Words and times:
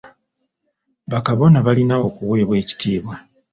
Ba 1.11 1.19
kabona 1.25 1.57
balina 1.65 1.95
okuweebwa 2.07 2.55
ekitiibwa. 2.61 3.15